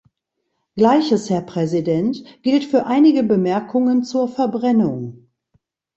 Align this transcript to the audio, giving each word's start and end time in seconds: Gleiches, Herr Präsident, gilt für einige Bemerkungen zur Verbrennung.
Gleiches, 0.75 1.29
Herr 1.29 1.43
Präsident, 1.43 2.23
gilt 2.41 2.63
für 2.65 2.87
einige 2.87 3.21
Bemerkungen 3.21 4.01
zur 4.03 4.27
Verbrennung. 4.27 5.29